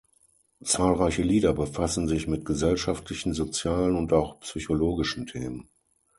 Zahlreiche 0.63 1.21
Lieder 1.21 1.53
befassen 1.53 2.07
sich 2.07 2.25
mit 2.25 2.43
gesellschaftlichen, 2.43 3.35
sozialen 3.35 3.95
und 3.95 4.11
auch 4.13 4.39
psychologischen 4.39 5.27
Themen. 5.27 5.69